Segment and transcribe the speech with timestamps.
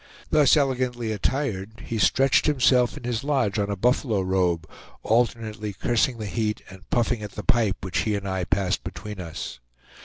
[0.31, 4.67] Thus elegantly attired, he stretched himself in his lodge on a buffalo robe,
[5.03, 9.19] alternately cursing the heat and puffing at the pipe which he and I passed between
[9.21, 9.59] us.